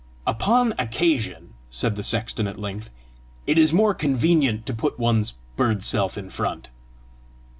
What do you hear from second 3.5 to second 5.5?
is more convenient to put one's